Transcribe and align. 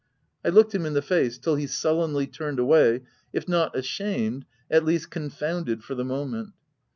I 0.43 0.49
looked 0.49 0.73
him 0.73 0.87
in 0.87 0.93
the 0.95 1.03
face, 1.03 1.37
till 1.37 1.57
he 1.57 1.67
sullenly 1.67 2.25
turned 2.25 2.57
away, 2.57 3.01
if 3.33 3.47
not 3.47 3.77
ashamed, 3.77 4.45
at 4.67 4.83
least 4.83 5.11
confounded 5.11 5.83
for 5.83 5.93
the 5.93 6.03
moment. 6.03 6.53